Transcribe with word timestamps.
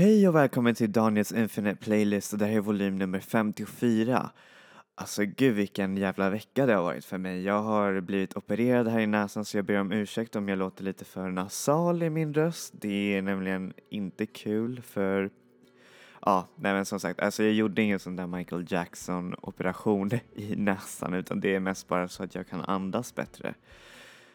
Hej 0.00 0.28
och 0.28 0.34
välkommen 0.34 0.74
till 0.74 0.92
Daniels 0.92 1.32
Infinite 1.32 1.76
Playlist 1.76 2.32
och 2.32 2.38
det 2.38 2.46
här 2.46 2.56
är 2.56 2.60
volym 2.60 2.98
nummer 2.98 3.20
54. 3.20 4.30
Alltså 4.94 5.24
gud 5.24 5.54
vilken 5.54 5.96
jävla 5.96 6.30
vecka 6.30 6.66
det 6.66 6.74
har 6.74 6.82
varit 6.82 7.04
för 7.04 7.18
mig. 7.18 7.42
Jag 7.42 7.62
har 7.62 8.00
blivit 8.00 8.36
opererad 8.36 8.88
här 8.88 9.00
i 9.00 9.06
näsan 9.06 9.44
så 9.44 9.58
jag 9.58 9.64
ber 9.64 9.80
om 9.80 9.92
ursäkt 9.92 10.36
om 10.36 10.48
jag 10.48 10.58
låter 10.58 10.84
lite 10.84 11.04
för 11.04 11.30
nasal 11.30 12.02
i 12.02 12.10
min 12.10 12.34
röst. 12.34 12.72
Det 12.76 13.16
är 13.16 13.22
nämligen 13.22 13.72
inte 13.90 14.26
kul 14.26 14.82
för 14.82 15.30
Ja, 16.20 16.48
nej 16.56 16.72
men 16.72 16.84
som 16.84 17.00
sagt, 17.00 17.20
alltså 17.20 17.42
jag 17.42 17.52
gjorde 17.52 17.82
ingen 17.82 17.98
sån 17.98 18.16
där 18.16 18.26
Michael 18.26 18.66
Jackson 18.68 19.34
operation 19.40 20.10
i 20.34 20.56
näsan 20.56 21.14
utan 21.14 21.40
det 21.40 21.54
är 21.54 21.60
mest 21.60 21.88
bara 21.88 22.08
så 22.08 22.22
att 22.22 22.34
jag 22.34 22.48
kan 22.48 22.60
andas 22.60 23.14
bättre. 23.14 23.54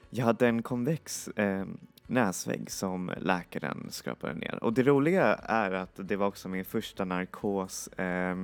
Jag 0.09 0.25
hade 0.25 0.47
en 0.47 0.63
konvex 0.63 1.27
eh, 1.27 1.65
näsvägg 2.13 2.71
som 2.71 3.11
läkaren 3.17 3.87
skrapade 3.89 4.33
ner. 4.33 4.63
Och 4.63 4.73
det 4.73 4.83
roliga 4.83 5.35
är 5.35 5.71
att 5.71 5.91
det 5.95 6.15
var 6.15 6.27
också 6.27 6.49
min 6.49 6.65
första 6.65 7.05
narkos, 7.05 7.87
eh, 7.87 8.35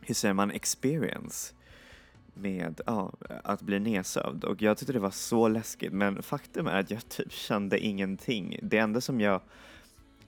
hur 0.00 0.14
säger 0.14 0.34
man, 0.34 0.50
experience 0.50 1.54
med 2.34 2.80
ja, 2.86 3.12
att 3.44 3.62
bli 3.62 3.80
nedsövd 3.80 4.44
och 4.44 4.62
jag 4.62 4.78
tyckte 4.78 4.92
det 4.92 4.98
var 4.98 5.10
så 5.10 5.48
läskigt 5.48 5.92
men 5.92 6.22
faktum 6.22 6.66
är 6.66 6.80
att 6.80 6.90
jag 6.90 7.08
typ 7.08 7.32
kände 7.32 7.78
ingenting. 7.78 8.58
Det 8.62 8.78
enda 8.78 9.00
som 9.00 9.20
jag 9.20 9.40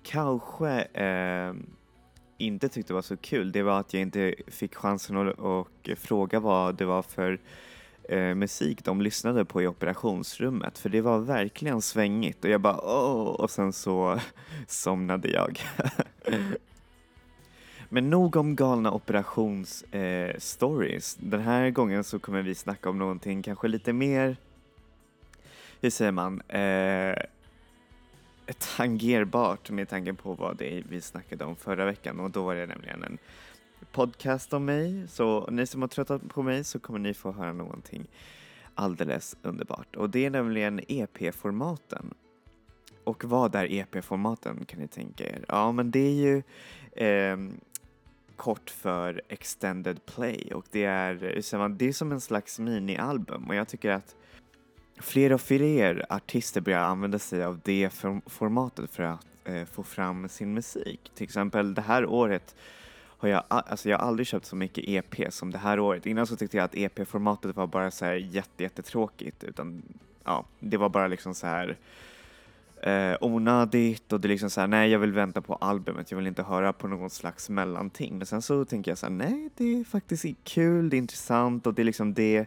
kanske 0.03 0.81
eh, 0.81 1.55
inte 2.39 2.69
tyckte 2.69 2.95
var 2.95 3.03
så 3.03 3.17
kul 3.17 3.53
det 3.53 3.63
var 3.63 3.81
att 3.81 3.95
jag 3.95 4.03
inte 4.03 4.35
fick 4.47 4.75
chansen 4.75 5.17
att 5.17 5.39
att 5.39 5.99
fråga 5.99 6.41
vad 6.41 6.75
det 6.75 6.85
var 6.85 7.03
för 7.03 7.41
eh, 8.09 8.35
musik 8.35 8.85
de 8.85 9.03
lyssnade 9.03 9.45
på 9.45 9.63
i 9.63 9.67
operationsrummet 9.67 10.79
för 10.79 10.89
det 10.89 11.01
var 11.01 11.19
verkligen 11.19 11.83
svängigt 11.83 12.45
och 12.45 12.51
jag 12.51 12.61
bara 12.61 12.81
åh 12.81 13.27
och 13.27 13.51
sen 13.51 13.73
så 13.73 14.21
somnade 14.67 15.29
jag. 15.29 15.61
Men 17.89 18.11
nog 18.11 18.37
om 18.37 18.57
galna 18.57 18.93
operationsstories. 18.93 21.17
Eh, 21.17 21.23
Den 21.29 21.41
här 21.41 21.71
gången 21.71 22.05
så 22.05 22.19
kommer 22.19 22.43
vi 22.43 22.55
snacka 22.55 22.91
om 22.91 22.99
någonting 22.99 23.43
kanske 23.43 23.69
lite 23.69 23.93
mer, 23.93 24.37
hur 25.81 25.91
säger 25.91 26.13
man, 26.13 26.41
eh, 26.41 27.17
tangerbart 28.77 29.71
med 29.71 29.89
tanke 29.89 30.13
på 30.13 30.35
vad 30.35 30.57
det 30.57 30.79
är 30.79 30.85
vi 30.89 31.01
snackade 31.01 31.45
om 31.45 31.57
förra 31.57 31.85
veckan 31.85 32.21
och 32.21 32.31
då 32.31 32.43
var 32.43 32.55
det 32.55 32.67
nämligen 32.67 33.05
en 33.05 33.19
podcast 33.93 34.53
om 34.53 34.65
mig. 34.65 35.09
Så 35.09 35.51
ni 35.51 35.67
som 35.67 35.81
har 35.81 35.89
tröttat 35.89 36.29
på 36.29 36.43
mig 36.43 36.65
så 36.65 36.79
kommer 36.79 36.99
ni 36.99 37.15
få 37.15 37.33
höra 37.33 37.53
någonting 37.53 38.07
alldeles 38.75 39.37
underbart. 39.43 39.97
Och 39.97 40.11
det 40.11 40.27
är 40.27 40.31
nämligen 40.31 40.81
EP-formaten. 40.89 42.15
Och 43.05 43.25
vad 43.25 43.55
är 43.55 43.73
EP-formaten 43.73 44.65
kan 44.65 44.81
ni 44.81 44.89
tänka 44.89 45.25
er? 45.25 45.45
Ja, 45.49 45.73
men 45.73 45.91
det 45.91 45.99
är 45.99 46.13
ju 46.13 46.43
eh, 47.07 47.37
kort 48.37 48.71
för 48.71 49.23
Extended 49.29 50.07
Play 50.07 50.53
och 50.55 50.67
det 50.71 50.85
är, 50.85 51.15
det 51.69 51.89
är 51.89 51.93
som 51.93 52.13
en 52.13 52.21
slags 52.21 52.59
minialbum 52.59 53.45
och 53.49 53.55
jag 53.55 53.69
tycker 53.69 53.91
att 53.91 54.17
fler 55.01 55.33
och 55.33 55.41
fler 55.41 56.07
artister 56.09 56.61
börjar 56.61 56.81
använda 56.81 57.19
sig 57.19 57.45
av 57.45 57.61
det 57.65 57.91
formatet 58.27 58.91
för 58.91 59.03
att 59.03 59.27
eh, 59.45 59.65
få 59.65 59.83
fram 59.83 60.29
sin 60.29 60.55
musik. 60.55 61.11
Till 61.15 61.25
exempel 61.25 61.75
det 61.75 61.83
här 61.83 62.07
året 62.07 62.55
har 63.23 63.29
jag, 63.29 63.43
alltså 63.49 63.89
jag 63.89 63.99
har 63.99 64.07
aldrig 64.07 64.27
köpt 64.27 64.47
så 64.47 64.57
mycket 64.57 64.85
EP 64.89 65.33
som 65.33 65.51
det 65.51 65.59
här 65.59 65.81
året. 65.81 66.07
Innan 66.07 66.27
så 66.27 66.37
tyckte 66.37 66.57
jag 66.57 66.65
att 66.65 66.75
EP-formatet 66.75 67.57
var 67.57 67.67
bara 67.67 67.91
så 67.91 68.05
här 68.05 68.15
jätte, 68.15 68.63
jättetråkigt 68.63 69.45
utan 69.45 69.83
ja, 70.25 70.45
det 70.59 70.77
var 70.77 70.89
bara 70.89 71.07
liksom 71.07 71.35
så 71.35 71.47
här 71.47 71.77
eh, 72.83 73.17
onödigt 73.21 74.13
och 74.13 74.21
det 74.21 74.27
är 74.27 74.31
liksom 74.31 74.51
så 74.51 74.61
här, 74.61 74.69
nej 74.69 74.91
jag 74.91 74.99
vill 74.99 75.13
vänta 75.13 75.41
på 75.41 75.55
albumet, 75.55 76.11
jag 76.11 76.19
vill 76.19 76.27
inte 76.27 76.43
höra 76.43 76.73
på 76.73 76.89
någon 76.89 77.11
slags 77.11 77.51
mellanting. 77.51 78.19
Men 78.19 78.27
sen 78.27 78.43
så 78.43 78.65
tänker 78.65 78.91
jag 78.91 78.99
så 78.99 79.07
här, 79.07 79.13
nej 79.13 79.51
det 79.57 79.81
är 79.81 79.85
faktiskt 79.85 80.25
kul, 80.45 80.91
det 80.91 80.97
är 80.97 80.99
intressant 80.99 81.67
och 81.67 81.75
det 81.75 81.83
är 81.83 81.85
liksom 81.85 82.15
det, 82.15 82.47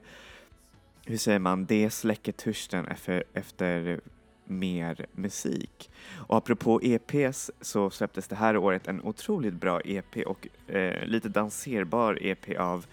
hur 1.06 1.18
säger 1.18 1.40
man, 1.40 1.66
det 1.66 1.90
släcker 1.90 2.32
törsten 2.32 2.86
efter, 2.86 3.24
efter 3.34 4.00
mer 4.46 5.06
musik. 5.12 5.92
Och 6.28 6.38
apropå 6.38 6.82
EPs 6.84 7.52
så 7.62 7.90
släpptes 7.90 8.28
det 8.28 8.36
här 8.36 8.58
året 8.58 8.88
en 8.88 9.02
otroligt 9.02 9.54
bra 9.54 9.82
EP 9.86 10.18
och 10.26 10.48
eh, 10.68 11.06
lite 11.06 11.30
danserbar 11.30 12.18
EP 12.22 12.60
av 12.60 12.86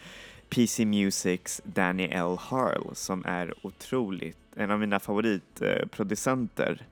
PC 0.48 0.84
Musics 0.84 1.62
Danny 1.64 2.04
L. 2.04 2.36
Harl 2.40 2.94
som 2.94 3.24
är 3.26 3.54
otroligt, 3.62 4.38
en 4.56 4.70
av 4.70 4.80
mina 4.80 5.00
favoritproducenter 5.00 6.78
eh, 6.80 6.86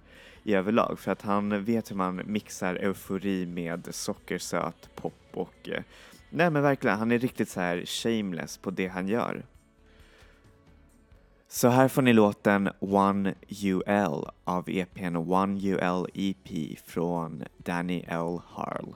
i 0.50 0.54
överlag 0.54 0.98
för 0.98 1.12
att 1.12 1.22
han 1.22 1.64
vet 1.64 1.90
hur 1.90 1.96
man 1.96 2.22
mixar 2.26 2.74
eufori 2.74 3.46
med 3.46 3.88
sockersöt 3.90 4.90
pop 4.94 5.14
och 5.32 5.68
eh, 5.68 5.82
nej 6.30 6.50
men 6.50 6.62
verkligen, 6.62 6.98
han 6.98 7.12
är 7.12 7.18
riktigt 7.18 7.48
så 7.48 7.60
här 7.60 7.84
shameless 7.86 8.58
på 8.58 8.70
det 8.70 8.86
han 8.86 9.08
gör. 9.08 9.42
Så 11.52 11.68
här 11.68 11.88
får 11.88 12.02
ni 12.02 12.12
låten 12.12 12.70
One 12.80 13.34
UL 13.64 14.30
av 14.44 14.68
EPn 14.68 15.16
One 15.16 15.60
UL 15.60 16.06
EP 16.14 16.78
från 16.86 17.44
Danny 17.56 18.04
L. 18.08 18.40
Harl. 18.46 18.94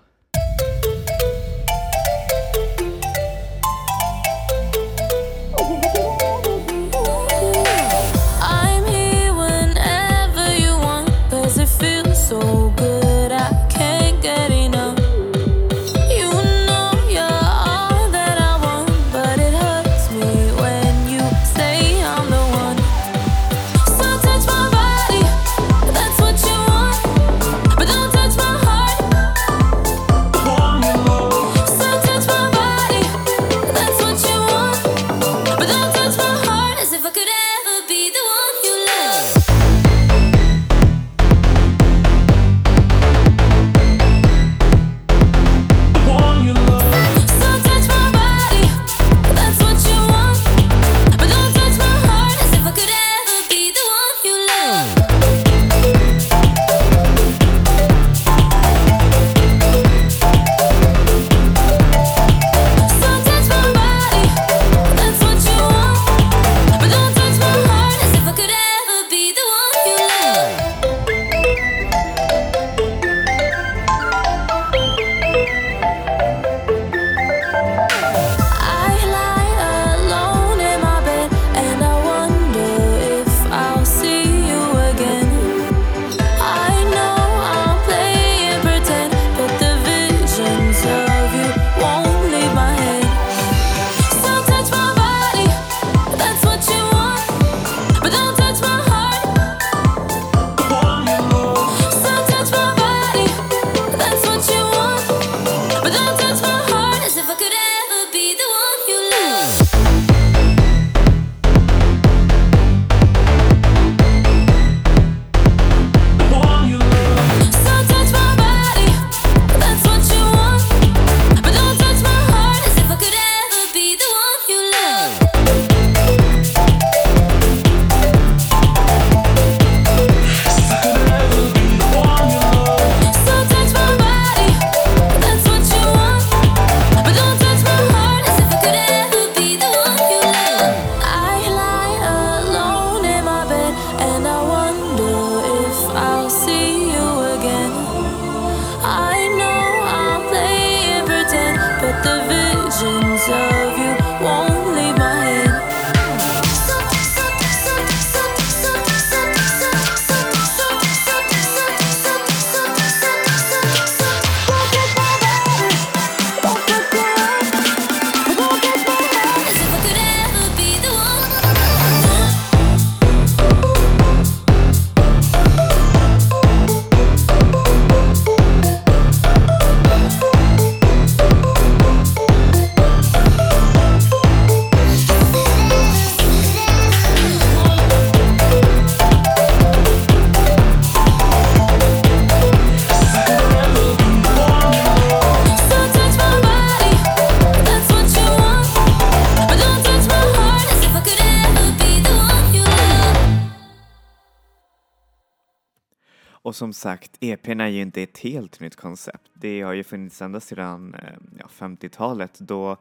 Och 206.45 206.57
som 206.57 206.73
sagt, 206.73 207.17
EPn 207.21 207.61
är 207.61 207.69
ju 207.69 207.81
inte 207.81 208.03
ett 208.03 208.19
helt 208.19 208.61
nytt 208.61 208.77
koncept. 208.77 209.31
Det 209.35 209.63
har 209.63 209.73
ju 209.73 209.85
funnits 209.85 210.23
ända 210.23 210.41
sedan 210.41 210.95
eh, 210.95 211.15
ja, 211.39 211.47
50-talet 211.59 212.39
då 212.39 212.77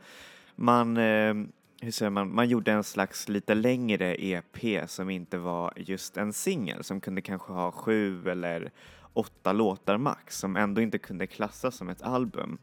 man, 0.55 0.97
eh, 0.97 1.33
hur 1.81 1.91
säger 1.91 2.09
man, 2.09 2.35
man 2.35 2.49
gjorde 2.49 2.71
en 2.71 2.83
slags 2.83 3.29
lite 3.29 3.53
längre 3.53 4.15
EP 4.25 4.89
som 4.89 5.09
inte 5.09 5.37
var 5.37 5.73
just 5.75 6.17
en 6.17 6.33
singel 6.33 6.83
som 6.83 7.01
kunde 7.01 7.21
kanske 7.21 7.53
ha 7.53 7.71
sju 7.71 8.29
eller 8.29 8.71
åtta 9.13 9.53
låtar 9.53 9.97
max 9.97 10.37
som 10.37 10.55
ändå 10.55 10.81
inte 10.81 10.97
kunde 10.97 11.27
klassas 11.27 11.75
som 11.75 11.89
ett 11.89 12.01
album. 12.01 12.57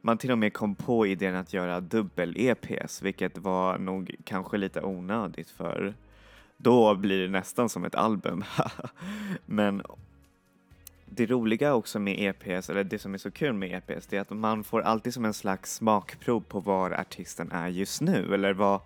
Man 0.00 0.18
till 0.18 0.30
och 0.30 0.38
med 0.38 0.52
kom 0.52 0.74
på 0.74 1.06
idén 1.06 1.36
att 1.36 1.52
göra 1.52 1.80
dubbel-EPs 1.80 3.02
vilket 3.02 3.38
var 3.38 3.78
nog 3.78 4.14
kanske 4.24 4.56
lite 4.56 4.82
onödigt 4.82 5.50
för 5.50 5.94
då 6.62 6.94
blir 6.94 7.22
det 7.22 7.28
nästan 7.28 7.68
som 7.68 7.84
ett 7.84 7.94
album. 7.94 8.44
Men 9.46 9.82
det 11.04 11.26
roliga 11.26 11.74
också 11.74 11.98
med 11.98 12.16
EPS, 12.18 12.70
eller 12.70 12.84
det 12.84 12.98
som 12.98 13.14
är 13.14 13.18
så 13.18 13.30
kul 13.30 13.52
med 13.52 13.72
EPS, 13.72 14.06
det 14.06 14.16
är 14.16 14.20
att 14.20 14.30
man 14.30 14.64
får 14.64 14.80
alltid 14.80 15.14
som 15.14 15.24
en 15.24 15.34
slags 15.34 15.74
smakprov 15.74 16.40
på 16.40 16.60
var 16.60 16.90
artisten 16.90 17.52
är 17.52 17.68
just 17.68 18.00
nu 18.00 18.34
eller 18.34 18.52
vad, 18.52 18.80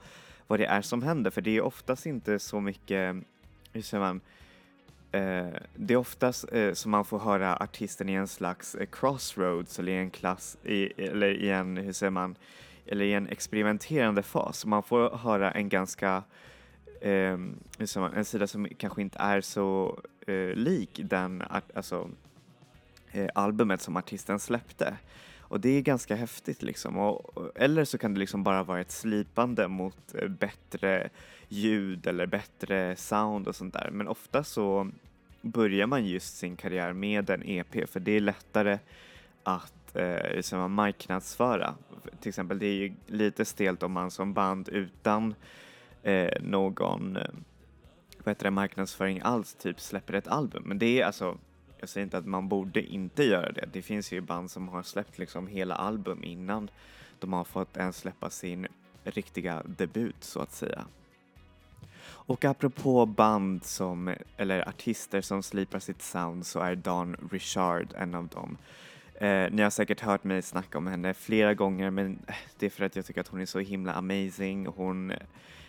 vad 0.46 0.58
det 0.60 0.66
är 0.66 0.82
som 0.82 1.02
händer. 1.02 1.30
För 1.30 1.40
det 1.40 1.56
är 1.56 1.60
oftast 1.60 2.06
inte 2.06 2.38
så 2.38 2.60
mycket, 2.60 3.16
hur 3.72 3.82
säger 3.82 4.04
man, 4.04 4.20
eh, 5.12 5.60
det 5.74 5.94
är 5.94 5.98
oftast 5.98 6.52
eh, 6.52 6.72
som 6.72 6.90
man 6.90 7.04
får 7.04 7.18
höra 7.18 7.56
artisten 7.56 8.08
i 8.08 8.12
en 8.12 8.28
slags 8.28 8.74
eh, 8.74 8.86
crossroads 8.92 9.78
eller 9.78 9.92
i 9.92 9.96
en 9.96 10.10
klass, 10.10 10.58
i, 10.62 11.02
eller 11.02 11.28
i 11.28 11.50
en, 11.50 11.76
hur 11.76 11.92
säger 11.92 12.10
man, 12.10 12.36
eller 12.86 13.04
i 13.04 13.12
en 13.12 13.28
experimenterande 13.28 14.22
fas. 14.22 14.66
Man 14.66 14.82
får 14.82 15.16
höra 15.16 15.50
en 15.52 15.68
ganska 15.68 16.22
eh, 17.00 17.38
en 18.14 18.24
sida 18.24 18.46
som 18.46 18.68
kanske 18.78 19.02
inte 19.02 19.18
är 19.18 19.40
så 19.40 20.00
eh, 20.26 20.54
lik 20.54 21.00
den 21.04 21.42
alltså, 21.74 22.10
eh, 23.12 23.28
albumet 23.34 23.80
som 23.80 23.96
artisten 23.96 24.38
släppte. 24.38 24.96
Och 25.48 25.60
det 25.60 25.68
är 25.68 25.80
ganska 25.80 26.14
häftigt 26.14 26.62
liksom. 26.62 26.98
Och, 26.98 27.50
eller 27.56 27.84
så 27.84 27.98
kan 27.98 28.14
det 28.14 28.20
liksom 28.20 28.42
bara 28.42 28.62
vara 28.62 28.80
ett 28.80 28.90
slipande 28.90 29.68
mot 29.68 30.14
eh, 30.14 30.28
bättre 30.28 31.08
ljud 31.48 32.06
eller 32.06 32.26
bättre 32.26 32.96
sound 32.96 33.48
och 33.48 33.56
sånt 33.56 33.74
där. 33.74 33.90
Men 33.92 34.08
ofta 34.08 34.44
så 34.44 34.90
börjar 35.40 35.86
man 35.86 36.06
just 36.06 36.36
sin 36.36 36.56
karriär 36.56 36.92
med 36.92 37.30
en 37.30 37.42
EP 37.42 37.90
för 37.90 38.00
det 38.00 38.12
är 38.12 38.20
lättare 38.20 38.78
att 39.42 39.96
eh, 39.96 40.34
liksom 40.36 40.72
marknadsföra. 40.72 41.74
Till 42.20 42.28
exempel 42.28 42.58
det 42.58 42.66
är 42.66 42.74
ju 42.74 42.92
lite 43.06 43.44
stelt 43.44 43.82
om 43.82 43.92
man 43.92 44.10
som 44.10 44.32
band 44.32 44.68
utan 44.68 45.34
eh, 46.06 46.42
någon 46.42 47.16
eh, 47.16 47.22
vad 48.18 48.30
heter 48.30 48.44
det, 48.44 48.50
marknadsföring 48.50 49.20
alls 49.24 49.54
typ 49.54 49.80
släpper 49.80 50.14
ett 50.14 50.28
album. 50.28 50.62
Men 50.66 50.78
det 50.78 51.00
är 51.00 51.06
alltså, 51.06 51.38
jag 51.78 51.88
säger 51.88 52.04
inte 52.04 52.18
att 52.18 52.26
man 52.26 52.48
borde 52.48 52.82
inte 52.82 53.24
göra 53.24 53.52
det. 53.52 53.68
Det 53.72 53.82
finns 53.82 54.12
ju 54.12 54.20
band 54.20 54.50
som 54.50 54.68
har 54.68 54.82
släppt 54.82 55.18
liksom 55.18 55.46
hela 55.46 55.74
album 55.74 56.24
innan 56.24 56.70
de 57.18 57.32
har 57.32 57.44
fått 57.44 57.76
ens 57.76 57.96
släppa 57.96 58.30
sin 58.30 58.66
riktiga 59.04 59.62
debut 59.66 60.24
så 60.24 60.40
att 60.40 60.52
säga. 60.52 60.84
Och 62.06 62.44
apropå 62.44 63.06
band 63.06 63.64
som, 63.64 64.14
eller 64.36 64.68
artister 64.68 65.20
som 65.20 65.42
slipar 65.42 65.78
sitt 65.78 66.02
sound 66.02 66.46
så 66.46 66.60
är 66.60 66.76
Dan 66.76 67.16
Richard 67.32 67.94
en 67.96 68.14
av 68.14 68.28
dem. 68.28 68.58
Eh, 69.14 69.50
ni 69.50 69.62
har 69.62 69.70
säkert 69.70 70.00
hört 70.00 70.24
mig 70.24 70.42
snacka 70.42 70.78
om 70.78 70.86
henne 70.86 71.14
flera 71.14 71.54
gånger 71.54 71.90
men 71.90 72.18
eh, 72.28 72.34
det 72.58 72.66
är 72.66 72.70
för 72.70 72.84
att 72.84 72.96
jag 72.96 73.06
tycker 73.06 73.20
att 73.20 73.28
hon 73.28 73.40
är 73.40 73.46
så 73.46 73.58
himla 73.58 73.92
amazing. 73.92 74.66
Hon 74.66 75.10
eh, 75.10 75.18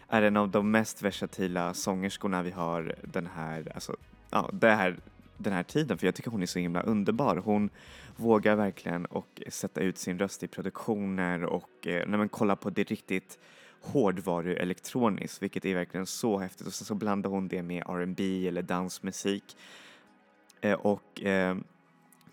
är 0.09 0.21
en 0.21 0.37
av 0.37 0.49
de 0.49 0.71
mest 0.71 1.01
versatila 1.01 1.73
sångerskorna 1.73 2.43
vi 2.43 2.51
har 2.51 2.95
den 3.03 3.27
här, 3.35 3.71
alltså, 3.75 3.95
ja, 4.29 4.49
det 4.53 4.69
här, 4.69 4.99
den 5.37 5.53
här 5.53 5.63
tiden 5.63 5.97
för 5.97 6.07
jag 6.07 6.15
tycker 6.15 6.31
hon 6.31 6.41
är 6.41 6.45
så 6.45 6.59
himla 6.59 6.81
underbar. 6.81 7.35
Hon 7.35 7.69
vågar 8.15 8.55
verkligen 8.55 9.05
och 9.05 9.41
sätta 9.49 9.81
ut 9.81 9.97
sin 9.97 10.19
röst 10.19 10.43
i 10.43 10.47
produktioner 10.47 11.43
och 11.43 11.87
eh, 11.87 12.07
när 12.07 12.17
man 12.17 12.29
kollar 12.29 12.55
på 12.55 12.69
det 12.69 12.83
riktigt 12.83 13.39
hårdvaru 13.81 14.55
elektroniskt 14.55 15.41
vilket 15.41 15.65
är 15.65 15.75
verkligen 15.75 16.05
så 16.05 16.37
häftigt 16.37 16.67
och 16.67 16.73
sen 16.73 16.85
så 16.85 16.95
blandar 16.95 17.29
hon 17.29 17.47
det 17.47 17.63
med 17.63 17.83
R&B 17.87 18.47
eller 18.47 18.61
dansmusik. 18.61 19.57
Eh, 20.61 20.73
och 20.73 21.23
eh, 21.23 21.57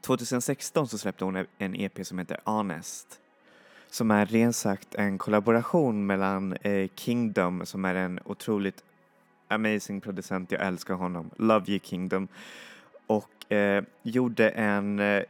2016 0.01 0.89
så 0.89 0.99
släppte 0.99 1.25
hon 1.25 1.47
en 1.59 1.75
EP 1.75 2.07
som 2.07 2.19
heter 2.19 2.41
Honest 2.45 3.21
som 3.95 4.11
är 4.11 4.27
rent 4.27 4.57
sagt 4.57 4.95
en 4.95 5.19
kollaboration 5.19 6.07
mellan 6.07 6.53
eh, 6.53 6.89
Kingdom 6.95 7.67
som 7.67 7.85
är 7.85 7.95
en 7.95 8.21
otroligt 8.25 8.85
amazing 9.49 10.01
producent, 10.01 10.53
jag 10.53 10.67
älskar 10.67 10.95
honom, 10.95 11.31
Love 11.37 11.73
You 11.73 11.81
Kingdom. 11.83 12.29
Och 13.07 13.53
eh, 13.53 13.85
gjorde 14.03 14.49
en 14.49 14.99
eh, 14.99 15.23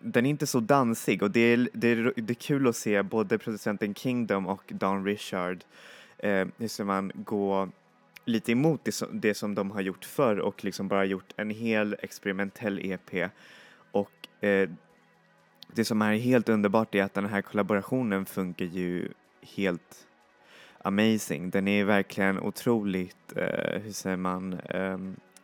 den 0.00 0.26
är 0.26 0.30
inte 0.30 0.46
så 0.46 0.60
dansig. 0.60 1.22
Och 1.22 1.30
det 1.30 1.40
är, 1.40 1.68
det, 1.72 1.88
är, 1.88 2.12
det 2.16 2.32
är 2.32 2.34
kul 2.34 2.68
att 2.68 2.76
se 2.76 3.02
både 3.02 3.38
producenten 3.38 3.94
Kingdom 3.94 4.46
och 4.46 4.62
Don 4.68 5.04
Richard 5.04 5.64
eh, 6.18 6.46
hur 6.58 6.68
ska 6.68 6.84
man 6.84 7.12
gå 7.14 7.68
lite 8.24 8.52
emot 8.52 8.80
det 8.84 8.92
som, 8.92 9.20
det 9.20 9.34
som 9.34 9.54
de 9.54 9.70
har 9.70 9.80
gjort 9.80 10.04
förr 10.04 10.36
och 10.36 10.64
liksom 10.64 10.88
bara 10.88 11.04
gjort 11.04 11.32
en 11.36 11.50
hel 11.50 11.96
experimentell 12.02 12.78
EP 12.82 13.30
och 13.90 14.44
eh, 14.44 14.68
det 15.74 15.84
som 15.84 16.02
är 16.02 16.14
helt 16.14 16.48
underbart 16.48 16.94
är 16.94 17.02
att 17.02 17.14
den 17.14 17.26
här 17.26 17.42
kollaborationen 17.42 18.26
funkar 18.26 18.64
ju 18.64 19.08
helt 19.56 20.06
amazing. 20.82 21.50
Den 21.50 21.68
är 21.68 21.84
verkligen 21.84 22.40
otroligt, 22.40 23.36
eh, 23.36 23.80
hur 23.82 23.92
säger 23.92 24.16
man, 24.16 24.52
eh, 24.52 24.98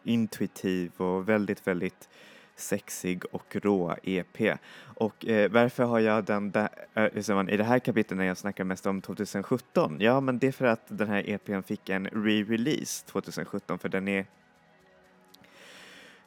intuitiv 0.04 0.92
och 0.96 1.28
väldigt, 1.28 1.66
väldigt 1.66 2.08
sexig 2.56 3.24
och 3.32 3.56
rå 3.56 3.96
EP. 4.02 4.58
Och 4.80 5.26
eh, 5.26 5.50
varför 5.50 5.84
har 5.84 5.98
jag 5.98 6.24
den 6.24 6.50
där, 6.50 6.68
eh, 6.94 7.34
man, 7.34 7.48
i 7.48 7.56
det 7.56 7.64
här 7.64 7.78
kapitlet 7.78 8.18
när 8.18 8.24
jag 8.24 8.36
snackar 8.36 8.64
mest 8.64 8.86
om 8.86 9.02
2017? 9.02 9.96
Ja, 10.00 10.20
men 10.20 10.38
det 10.38 10.46
är 10.46 10.52
för 10.52 10.66
att 10.66 10.84
den 10.88 11.08
här 11.08 11.30
EPn 11.30 11.60
fick 11.62 11.88
en 11.88 12.08
re-release 12.08 13.06
2017 13.06 13.78
för 13.78 13.88
den 13.88 14.08
är 14.08 14.26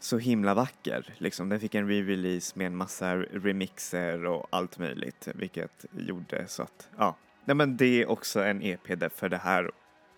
så 0.03 0.17
himla 0.17 0.53
vacker. 0.53 1.13
Liksom. 1.17 1.49
Den 1.49 1.59
fick 1.59 1.75
en 1.75 1.89
re-release 1.89 2.57
med 2.57 2.67
en 2.67 2.75
massa 2.75 3.15
remixer 3.17 4.25
och 4.25 4.47
allt 4.49 4.77
möjligt, 4.77 5.27
vilket 5.35 5.85
gjorde 5.91 6.47
så 6.47 6.63
att, 6.63 6.89
ja. 6.97 7.15
Nej, 7.45 7.55
men 7.55 7.77
det 7.77 8.01
är 8.01 8.09
också 8.09 8.43
en 8.43 8.61
EP 8.61 9.13
för 9.15 9.29
det 9.29 9.37
här 9.37 9.71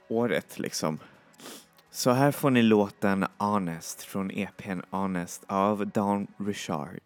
året 0.08 0.60
liksom. 0.60 1.00
Så 1.92 2.12
här 2.12 2.32
får 2.32 2.50
ni 2.50 2.62
låten 2.62 3.26
Honest 3.38 4.04
från 4.04 4.32
EPn 4.32 4.80
Honest 4.90 5.44
av 5.48 5.88
Dawn 5.88 6.28
Richard. 6.38 7.00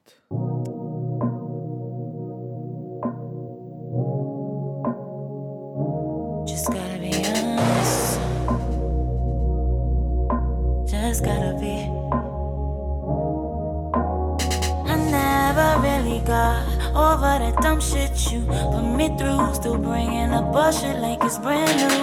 You 18.32 18.42
put 18.42 18.96
me 18.96 19.08
through. 19.18 19.54
Still 19.54 19.78
bringing 19.78 20.32
up 20.32 20.52
bullshit 20.52 21.00
like 21.00 21.24
it's 21.24 21.38
brand 21.38 21.78
new. 21.82 21.98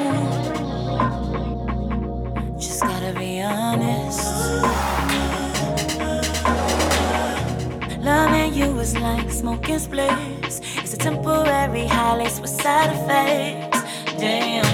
Just 2.59 2.83
gotta 2.83 3.13
be 3.19 3.43
honest. 3.43 4.23
Loving 8.01 8.55
you 8.55 8.79
is 8.79 8.97
like 8.99 9.31
smoking 9.31 9.77
spliffs. 9.77 10.61
It's 10.83 10.95
a 10.95 10.97
temporary 10.97 11.87
high 11.87 12.17
laced 12.17 12.41
with 12.43 12.51
side 12.51 12.91
effects. 12.97 13.83
Damn. 14.19 14.65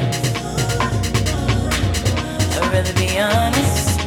I'd 2.57 2.73
rather 2.73 2.95
be 2.95 3.19
honest. 3.19 4.00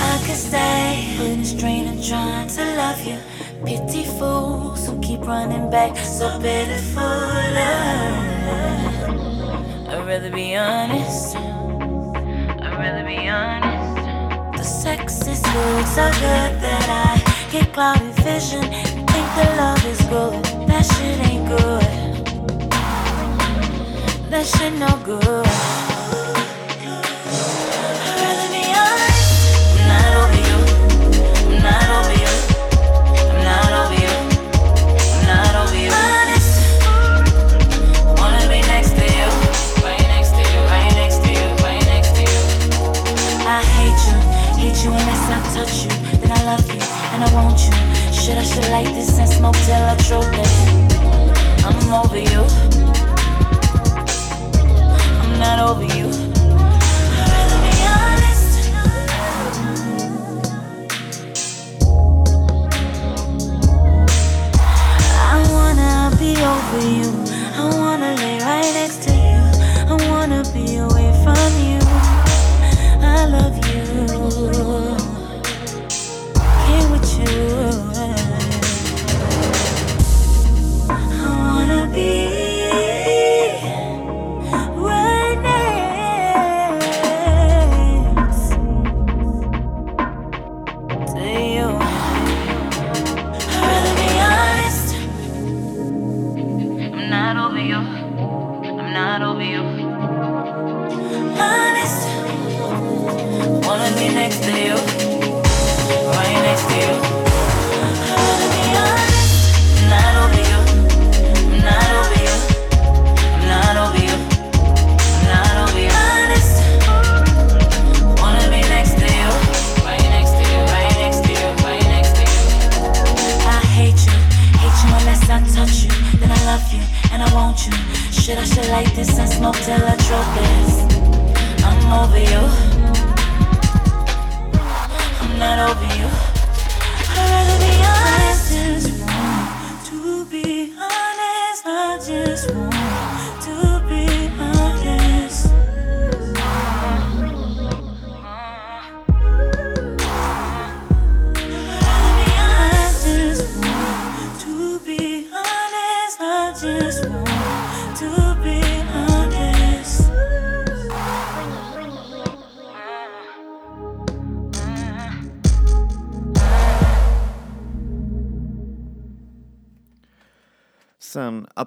I 0.00 0.16
could 0.24 0.36
stay. 0.36 1.14
Putting 1.16 1.44
strain 1.44 1.86
and 1.88 2.02
trying 2.02 2.48
to 2.48 2.64
love 2.76 3.04
you. 3.04 3.18
Pity 3.64 4.04
fools 4.04 4.86
who 4.88 4.98
keep 5.00 5.20
running 5.26 5.70
back, 5.70 5.96
so 5.96 6.40
pitiful. 6.40 7.02
Eh? 7.02 7.72
I'd 9.88 10.04
rather 10.06 10.30
be 10.30 10.56
honest. 10.56 11.36
I'd 11.36 12.76
rather 12.76 13.04
be 13.04 13.28
honest. 13.28 14.58
The 14.58 14.64
sex 14.64 15.26
is 15.28 15.40
good, 15.40 15.86
so 15.86 16.10
good 16.14 16.60
that 16.60 16.88
I 16.88 17.50
get 17.52 17.72
clouded 17.72 18.14
vision. 18.16 18.62
Think 18.62 19.28
the 19.38 19.54
love 19.56 19.86
is 19.86 20.00
good, 20.06 20.44
that 20.66 20.84
shit 20.84 21.20
ain't 21.28 21.48
good. 21.48 21.82
That 24.30 24.44
shit 24.44 24.72
no 24.74 24.96
good. 25.04 25.81
shit 48.54 48.70
like 48.70 48.86
this 48.94 49.18
and 49.18 49.28
smoke 49.28 49.56
till 49.64 49.74
I 49.74 49.96
choke. 49.96 50.24
choking. 50.24 50.92
I'm 51.64 51.92
over 51.92 52.18
you. 52.18 52.42
I'm 55.22 55.38
not 55.38 55.58
over 55.68 55.84
you. 55.96 56.08
I'd 57.16 57.28
rather 57.32 57.58
be 57.64 57.74
honest. 57.96 58.50
I 65.30 65.36
wanna 65.54 65.92
be 66.18 66.32
over 66.52 66.82
you. 66.98 67.08
I 67.56 67.64
wanna 67.80 68.14
lay 68.22 68.38
right 68.40 68.72
next 68.74 69.02
to 69.04 69.12
you. 69.12 69.40
I 69.88 69.94
wanna 70.10 70.42
be 70.52 70.76
away 70.76 71.10
from 71.24 71.50
you. 71.68 71.80
I 73.00 73.24
love 73.26 73.56
you. 73.68 74.81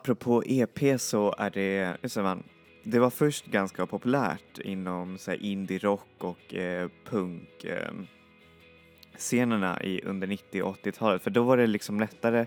Apropå 0.06 0.44
EP 0.46 1.02
så 1.02 1.36
är 1.38 1.50
det, 1.50 2.16
man, 2.24 2.44
det 2.84 3.00
var 3.00 3.10
först 3.10 3.46
ganska 3.46 3.86
populärt 3.86 4.60
inom 4.60 5.18
så 5.18 5.32
här, 5.32 5.44
indie-rock 5.44 6.10
och 6.18 6.56
eh, 6.56 6.90
punk 7.06 7.64
eh, 7.64 7.92
scenerna 9.18 9.84
i, 9.84 10.02
under 10.02 10.28
90 10.28 10.62
och 10.62 10.78
80-talet 10.78 11.22
för 11.22 11.30
då 11.32 11.44
var 11.44 11.58
det 11.58 11.68
liksom 11.68 12.00
lättare 12.00 12.46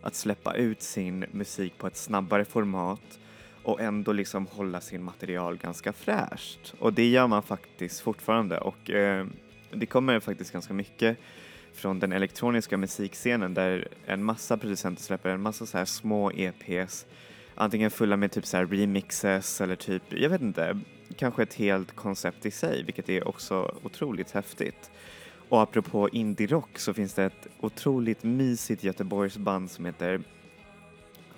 att 0.00 0.14
släppa 0.14 0.54
ut 0.54 0.82
sin 0.82 1.24
musik 1.30 1.78
på 1.78 1.86
ett 1.86 1.96
snabbare 1.96 2.44
format 2.44 3.18
och 3.62 3.80
ändå 3.80 4.12
liksom 4.12 4.46
hålla 4.46 4.80
sin 4.80 5.02
material 5.02 5.56
ganska 5.56 5.92
fräscht. 5.92 6.74
Och 6.78 6.92
det 6.92 7.08
gör 7.08 7.26
man 7.26 7.42
faktiskt 7.42 8.00
fortfarande 8.00 8.58
och 8.58 8.90
eh, 8.90 9.26
det 9.72 9.86
kommer 9.86 10.20
faktiskt 10.20 10.52
ganska 10.52 10.74
mycket 10.74 11.18
från 11.78 11.98
den 11.98 12.12
elektroniska 12.12 12.76
musikscenen 12.76 13.54
där 13.54 13.88
en 14.06 14.24
massa 14.24 14.56
producenter 14.56 15.02
släpper 15.02 15.30
en 15.30 15.42
massa 15.42 15.66
så 15.66 15.78
här 15.78 15.84
små 15.84 16.30
EPs 16.30 17.06
antingen 17.54 17.90
fulla 17.90 18.16
med 18.16 18.32
typ 18.32 18.46
så 18.46 18.56
här 18.56 18.66
remixes 18.66 19.60
eller 19.60 19.76
typ, 19.76 20.02
jag 20.08 20.30
vet 20.30 20.40
inte, 20.40 20.80
kanske 21.16 21.42
ett 21.42 21.54
helt 21.54 21.96
koncept 21.96 22.46
i 22.46 22.50
sig 22.50 22.82
vilket 22.82 23.08
är 23.08 23.28
också 23.28 23.74
otroligt 23.82 24.30
häftigt. 24.30 24.90
Och 25.48 25.62
apropå 25.62 26.08
indie-rock 26.08 26.78
så 26.78 26.94
finns 26.94 27.14
det 27.14 27.24
ett 27.24 27.46
otroligt 27.60 28.22
mysigt 28.22 28.84
Göteborgsband 28.84 29.70
som 29.70 29.84
heter 29.84 30.20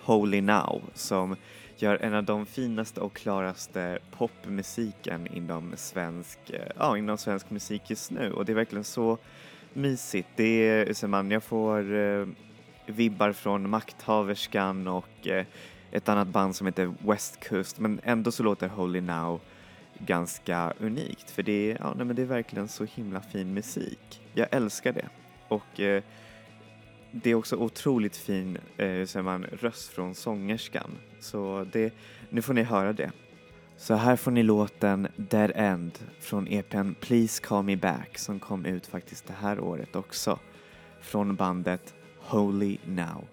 Holy 0.03 0.41
Now 0.41 0.83
som 0.95 1.37
gör 1.77 1.97
en 1.97 2.15
av 2.15 2.25
de 2.25 2.47
finaste 2.47 3.01
och 3.01 3.17
klaraste 3.17 3.99
popmusiken 4.11 5.27
inom 5.27 5.73
svensk, 5.77 6.39
eh, 6.51 6.73
ja, 6.79 6.97
inom 6.99 7.19
svensk 7.19 7.51
musik 7.51 7.83
just 7.91 8.11
nu 8.11 8.33
och 8.33 8.45
det 8.45 8.53
är 8.53 8.57
verkligen 8.57 8.85
så 8.85 9.19
mysigt. 9.73 10.29
Det 10.37 10.69
är, 10.69 10.93
så 10.95 11.09
man, 11.09 11.31
jag 11.31 11.43
får 11.43 11.95
eh, 11.95 12.27
vibbar 12.87 13.33
från 13.33 13.71
Makthaverskan 13.71 14.89
och 14.89 15.27
eh, 15.27 15.47
ett 15.91 16.09
annat 16.09 16.29
band 16.29 16.57
som 16.57 16.67
heter 16.67 16.95
West 16.99 17.49
Coast 17.49 17.79
men 17.79 18.01
ändå 18.05 18.33
så 18.33 18.43
låter 18.43 18.69
Holy 18.69 19.01
Now 19.01 19.41
ganska 19.99 20.73
unikt 20.79 21.31
för 21.31 21.43
det 21.43 21.71
är, 21.71 21.79
ja, 21.81 21.95
nej, 21.97 22.07
men 22.07 22.17
det 22.17 22.23
är 22.23 22.27
verkligen 22.27 22.69
så 22.69 22.85
himla 22.85 23.21
fin 23.21 23.55
musik. 23.55 24.21
Jag 24.35 24.49
älskar 24.51 24.93
det 24.93 25.09
och 25.49 25.81
eh, 25.81 26.03
det 27.11 27.31
är 27.31 27.35
också 27.35 27.57
otroligt 27.57 28.17
fin 28.17 28.59
eh, 28.77 29.23
man, 29.23 29.45
röst 29.45 29.89
från 29.89 30.15
sångerskan 30.15 30.91
så 31.21 31.67
det, 31.73 31.95
nu 32.29 32.43
får 32.43 32.55
ni 32.55 32.63
höra 32.63 32.93
det. 32.93 33.11
Så 33.81 33.95
här 33.95 34.17
får 34.17 34.31
ni 34.31 34.43
låten 34.43 35.09
Dead 35.17 35.53
End 35.55 35.99
från 36.19 36.49
EPn 36.49 36.93
Please 37.01 37.43
Call 37.43 37.65
Me 37.65 37.77
Back 37.77 38.19
som 38.19 38.41
kom 38.41 38.65
ut 38.65 38.87
faktiskt 38.87 39.27
det 39.27 39.33
här 39.33 39.61
året 39.61 39.97
också 39.97 40.39
från 41.01 41.37
bandet 41.37 41.95
Holy 42.19 42.79
Now. 42.85 43.25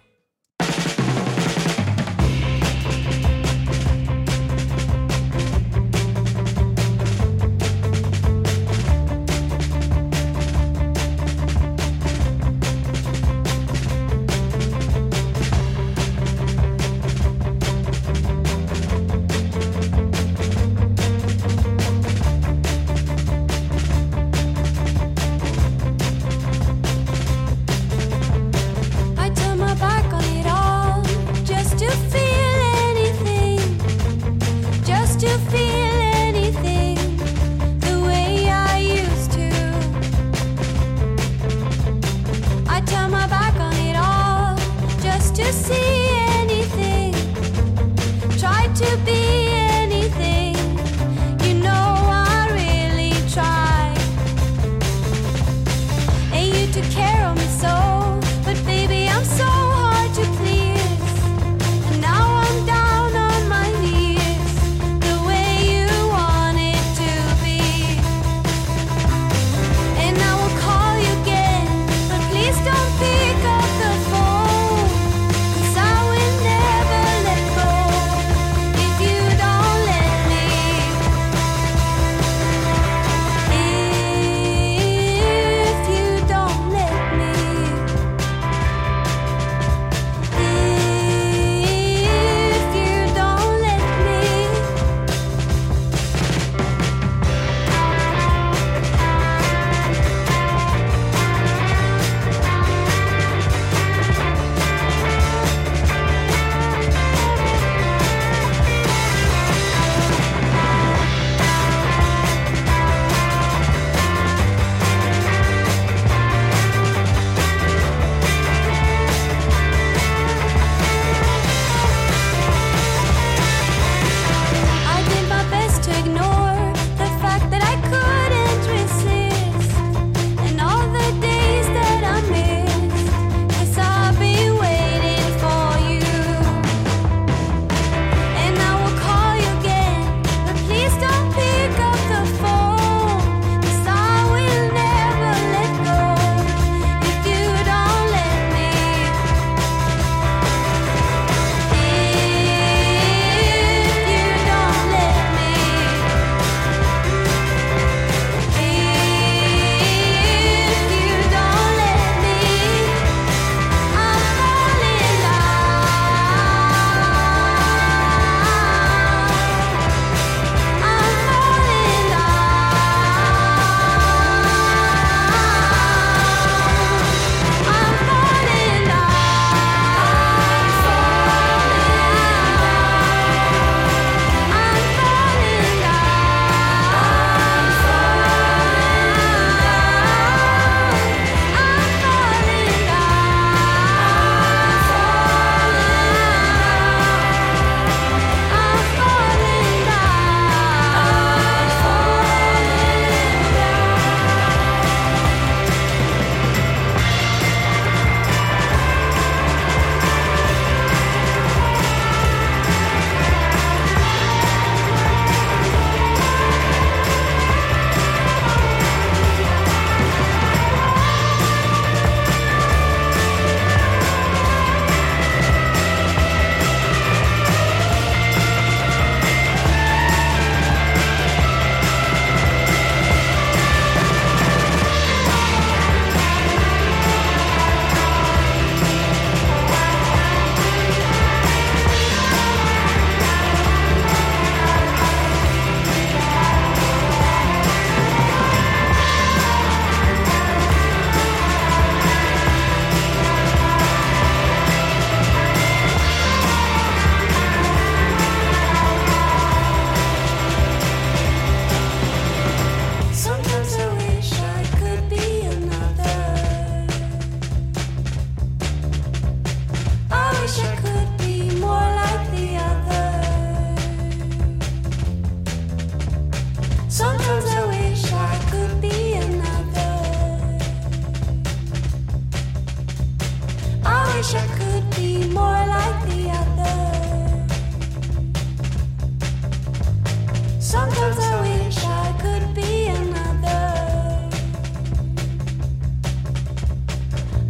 Sometimes 290.67 291.17
I 291.19 291.41
wish 291.41 291.77
I 291.77 292.13
could 292.21 292.53
be 292.53 292.87
another. 292.87 294.29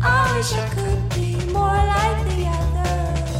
I 0.03 0.37
wish 0.37 0.53
I 0.53 0.69
could 0.69 1.09
be 1.15 1.51
more 1.51 1.81
like 1.95 2.25
the 2.29 2.45
others. 2.45 3.31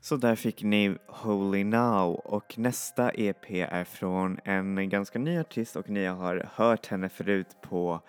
Så 0.00 0.16
där 0.16 0.36
fick 0.36 0.62
ni 0.62 0.96
Holy 1.06 1.64
Now 1.64 2.14
och 2.14 2.58
nästa 2.58 3.10
EP 3.10 3.50
är 3.50 3.84
från 3.84 4.38
en 4.44 4.88
ganska 4.88 5.18
ny 5.18 5.38
artist 5.38 5.76
och 5.76 5.88
ni 5.90 6.06
har 6.06 6.48
hört 6.54 6.86
henne 6.86 7.08
förut 7.08 7.56
på 7.62 8.00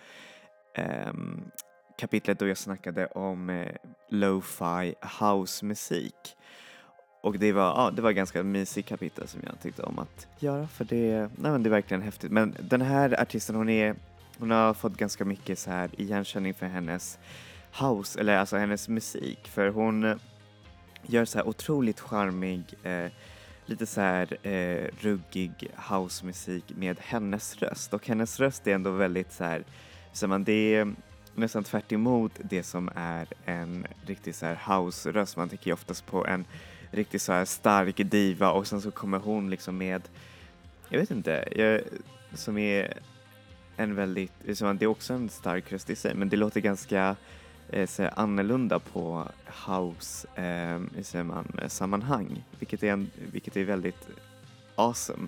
ehm, 0.73 1.43
kapitlet 1.97 2.39
då 2.39 2.47
jag 2.47 2.57
snackade 2.57 3.05
om 3.07 3.49
eh, 3.49 3.75
lo-fi 4.09 4.95
housemusik. 5.19 6.34
Och 7.25 7.39
det 7.39 7.51
var, 7.51 7.63
ja, 7.63 7.91
det 7.91 8.01
var 8.01 8.09
ett 8.09 8.15
ganska 8.15 8.43
mysigt 8.43 8.89
kapitel 8.89 9.27
som 9.27 9.41
jag 9.45 9.59
tyckte 9.61 9.83
om 9.83 9.99
att 9.99 10.27
göra 10.39 10.67
för 10.67 10.85
det, 10.85 11.19
nej, 11.19 11.51
men 11.51 11.63
det 11.63 11.69
är 11.69 11.71
verkligen 11.71 12.01
häftigt. 12.01 12.31
Men 12.31 12.55
den 12.59 12.81
här 12.81 13.21
artisten 13.21 13.55
hon 13.55 13.69
är, 13.69 13.95
hon 14.39 14.51
har 14.51 14.73
fått 14.73 14.97
ganska 14.97 15.25
mycket 15.25 15.59
så 15.59 15.71
här 15.71 15.89
igenkänning 15.97 16.53
för 16.53 16.65
hennes 16.65 17.19
house, 17.81 18.19
eller 18.19 18.37
alltså 18.37 18.57
hennes 18.57 18.89
musik 18.89 19.47
för 19.47 19.69
hon 19.69 20.19
gör 21.01 21.25
så 21.25 21.37
här 21.37 21.47
otroligt 21.47 21.99
charmig, 21.99 22.63
eh, 22.83 23.11
lite 23.65 23.85
så 23.85 24.01
här 24.01 24.47
eh, 24.47 24.87
ruggig 24.99 25.71
housemusik 25.75 26.63
med 26.75 26.97
hennes 26.99 27.57
röst 27.57 27.93
och 27.93 28.07
hennes 28.07 28.39
röst 28.39 28.67
är 28.67 28.75
ändå 28.75 28.91
väldigt 28.91 29.31
så 29.31 29.43
här, 29.43 29.63
så 30.13 30.27
man, 30.27 30.43
det 30.43 30.75
är 30.75 30.93
nästan 31.35 31.63
tvärt 31.63 31.91
emot 31.91 32.31
det 32.43 32.63
som 32.63 32.89
är 32.95 33.27
en 33.45 33.87
riktig 34.05 34.35
så 34.35 34.45
här 34.45 34.55
house-röst. 34.67 35.37
Man 35.37 35.49
tänker 35.49 35.67
ju 35.67 35.73
oftast 35.73 36.05
på 36.05 36.25
en 36.27 36.45
riktigt 36.91 37.21
så 37.21 37.33
här 37.33 37.45
stark 37.45 37.95
diva 37.97 38.51
och 38.51 38.67
sen 38.67 38.81
så 38.81 38.91
kommer 38.91 39.19
hon 39.19 39.49
liksom 39.49 39.77
med, 39.77 40.01
jag 40.89 40.99
vet 40.99 41.11
inte, 41.11 41.47
jag, 41.55 41.81
som 42.33 42.57
är 42.57 42.93
en 43.77 43.95
väldigt, 43.95 44.33
liksom, 44.43 44.77
det 44.77 44.85
är 44.85 44.87
också 44.87 45.13
en 45.13 45.29
stark 45.29 45.71
röst 45.71 45.89
i 45.89 45.95
sig 45.95 46.15
men 46.15 46.29
det 46.29 46.37
låter 46.37 46.61
ganska 46.61 47.15
eh, 47.69 47.87
så 47.87 48.03
här, 48.03 48.13
annorlunda 48.15 48.79
på 48.79 49.27
house 49.67 50.27
eh, 50.35 51.03
säger 51.03 51.23
man, 51.23 51.59
eh, 51.61 51.67
sammanhang 51.67 52.43
vilket 52.59 52.83
är, 52.83 52.91
en, 52.91 53.11
vilket 53.31 53.57
är 53.57 53.63
väldigt 53.63 54.07
awesome. 54.75 55.27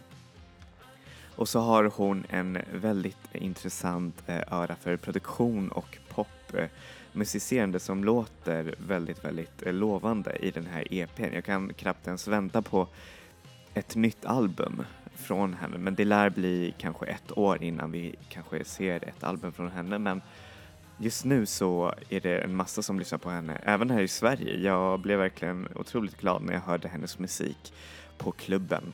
Och 1.35 1.49
så 1.49 1.59
har 1.59 1.91
hon 1.95 2.25
en 2.29 2.57
väldigt 2.73 3.35
intressant 3.35 4.23
eh, 4.27 4.53
öra 4.53 4.75
för 4.75 4.97
produktion 4.97 5.71
och 5.71 5.97
pop 6.09 6.53
eh, 6.53 6.67
musicerande 7.17 7.79
som 7.79 8.03
låter 8.03 8.75
väldigt, 8.77 9.25
väldigt 9.25 9.65
eh, 9.65 9.73
lovande 9.73 10.35
i 10.35 10.51
den 10.51 10.65
här 10.65 10.93
EPn. 10.93 11.33
Jag 11.33 11.45
kan 11.45 11.73
knappt 11.73 12.07
ens 12.07 12.27
vänta 12.27 12.61
på 12.61 12.87
ett 13.73 13.95
nytt 13.95 14.25
album 14.25 14.83
från 15.15 15.53
henne 15.53 15.77
men 15.77 15.95
det 15.95 16.05
lär 16.05 16.29
bli 16.29 16.73
kanske 16.77 17.05
ett 17.05 17.37
år 17.37 17.63
innan 17.63 17.91
vi 17.91 18.15
kanske 18.29 18.63
ser 18.63 19.09
ett 19.09 19.23
album 19.23 19.51
från 19.51 19.71
henne 19.71 19.99
men 19.99 20.21
just 20.97 21.25
nu 21.25 21.45
så 21.45 21.93
är 22.09 22.19
det 22.19 22.37
en 22.39 22.55
massa 22.55 22.81
som 22.81 22.99
lyssnar 22.99 23.19
på 23.19 23.29
henne, 23.29 23.61
även 23.63 23.89
här 23.89 24.01
i 24.01 24.07
Sverige. 24.07 24.57
Jag 24.57 24.99
blev 24.99 25.19
verkligen 25.19 25.67
otroligt 25.75 26.17
glad 26.17 26.41
när 26.41 26.53
jag 26.53 26.61
hörde 26.61 26.87
hennes 26.87 27.19
musik 27.19 27.73
på 28.17 28.31
klubben. 28.31 28.93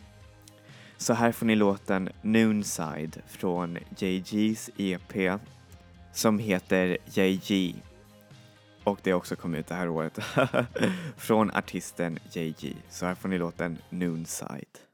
Så 0.97 1.13
här 1.13 1.31
får 1.31 1.45
ni 1.45 1.55
låten 1.55 2.09
Noonside 2.21 3.21
från 3.27 3.77
JG's 3.77 4.69
EP 4.77 5.39
som 6.13 6.39
heter 6.39 6.97
JG. 7.05 7.75
Och 8.83 8.99
det 9.03 9.11
har 9.11 9.17
också 9.17 9.35
kommit 9.35 9.59
ut 9.59 9.67
det 9.67 9.75
här 9.75 9.89
året. 9.89 10.19
från 11.17 11.51
artisten 11.51 12.19
JG. 12.31 12.75
Så 12.89 13.05
här 13.05 13.15
får 13.15 13.29
ni 13.29 13.37
låten 13.37 13.77
Noonside. 13.89 14.92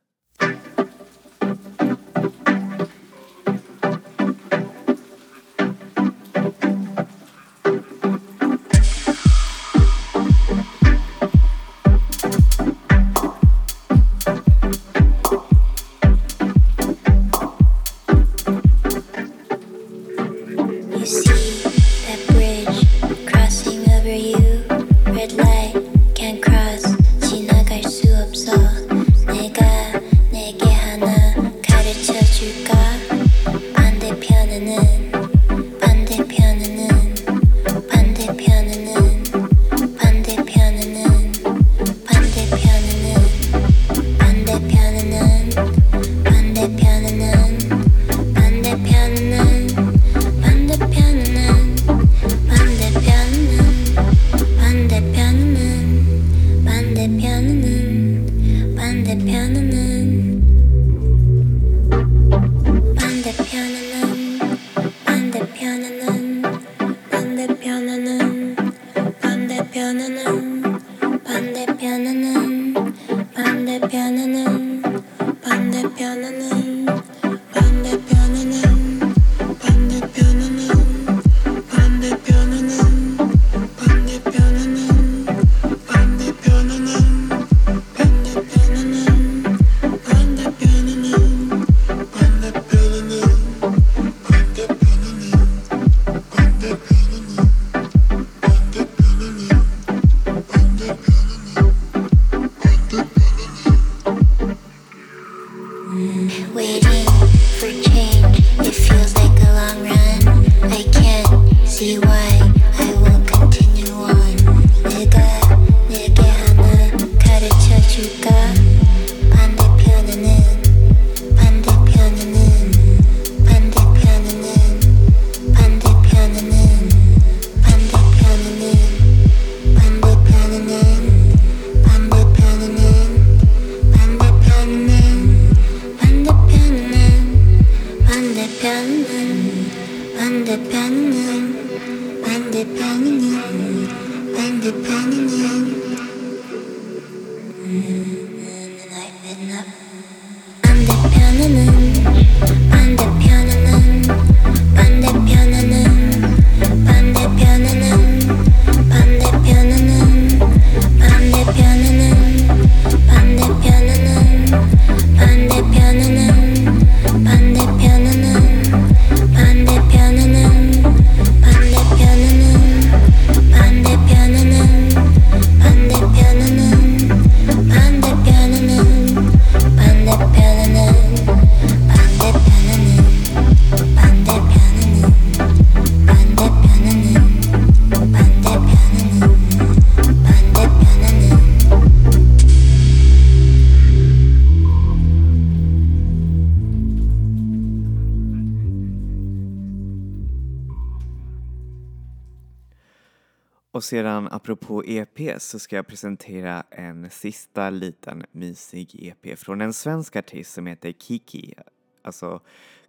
Och 203.80 203.84
sedan 203.84 204.28
apropå 204.32 204.84
EP 204.86 205.42
så 205.42 205.60
ska 205.60 205.76
jag 205.76 205.88
presentera 205.88 206.64
en 206.70 207.10
sista 207.10 207.70
liten 207.70 208.26
mysig 208.32 208.96
EP 209.08 209.40
från 209.40 209.62
en 209.62 209.74
svensk 209.74 210.16
artist 210.16 210.54
som 210.54 210.68
heter 210.68 210.92
Kiki, 210.92 211.54
alltså 212.02 212.40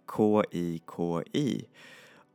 K-I-K-I. 0.05 1.65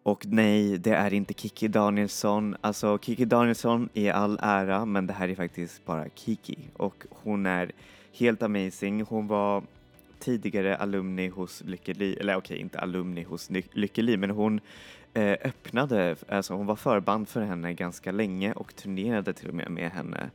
Och 0.02 0.26
nej, 0.26 0.78
det 0.78 0.90
är 0.90 1.14
inte 1.14 1.34
Kiki 1.34 1.68
Danielsson. 1.68 2.56
Alltså 2.60 2.98
Kiki 2.98 3.24
Danielsson 3.24 3.88
i 3.92 4.10
all 4.10 4.38
ära, 4.42 4.84
men 4.84 5.06
det 5.06 5.12
här 5.12 5.28
är 5.28 5.34
faktiskt 5.34 5.84
bara 5.84 6.08
Kiki. 6.14 6.58
Och 6.72 7.04
hon 7.10 7.46
är 7.46 7.72
helt 8.12 8.42
amazing. 8.42 9.02
Hon 9.02 9.26
var 9.26 9.62
tidigare 10.18 10.76
alumni 10.76 11.28
hos 11.28 11.62
Lykke 11.64 11.94
Li, 11.94 12.14
eller 12.14 12.36
okej, 12.36 12.58
inte 12.58 12.78
alumni 12.78 13.22
hos 13.22 13.50
Lykke 13.72 14.02
Li, 14.02 14.16
men 14.16 14.30
hon 14.30 14.60
Eh, 15.16 15.36
öppnade, 15.44 16.16
alltså 16.28 16.54
hon 16.54 16.66
var 16.66 16.76
förband 16.76 17.28
för 17.28 17.40
henne 17.40 17.72
ganska 17.72 18.12
länge 18.12 18.52
och 18.52 18.76
turnerade 18.76 19.32
till 19.32 19.48
och 19.48 19.54
med 19.54 19.70
med 19.70 19.90
henne. 19.90 20.30